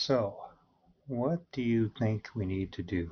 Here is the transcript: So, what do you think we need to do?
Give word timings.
So, 0.00 0.36
what 1.08 1.40
do 1.50 1.60
you 1.60 1.88
think 1.98 2.30
we 2.32 2.46
need 2.46 2.70
to 2.74 2.82
do? 2.84 3.10